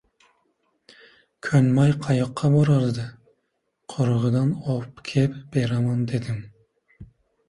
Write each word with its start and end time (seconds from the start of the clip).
Ko‘nmay 1.47 1.91
qayoqqa 2.05 2.49
borardi. 2.55 3.05
«Qurug‘i»dan 3.93 4.55
obkeb 4.77 5.37
beraman, 5.57 6.01
dedim. 6.13 6.41